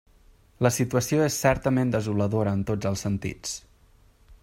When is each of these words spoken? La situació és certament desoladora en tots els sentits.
La 0.65 0.71
situació 0.77 1.25
és 1.27 1.37
certament 1.45 1.93
desoladora 1.97 2.57
en 2.61 2.67
tots 2.71 2.93
els 2.93 3.05
sentits. 3.07 3.57